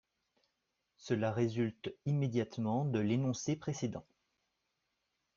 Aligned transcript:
Cela 0.97 1.31
résulte 1.31 1.93
immédiatement 2.07 2.85
de 2.85 2.97
l'énoncé 2.97 3.55
précédent. 3.55 4.03